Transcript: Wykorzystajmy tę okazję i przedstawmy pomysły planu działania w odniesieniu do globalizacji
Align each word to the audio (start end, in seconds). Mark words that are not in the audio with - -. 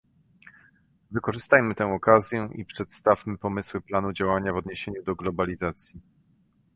Wykorzystajmy 1.11 1.75
tę 1.75 1.85
okazję 1.85 2.49
i 2.55 2.65
przedstawmy 2.65 3.37
pomysły 3.37 3.81
planu 3.81 4.13
działania 4.13 4.53
w 4.53 4.57
odniesieniu 4.57 5.03
do 5.03 5.15
globalizacji 5.15 6.01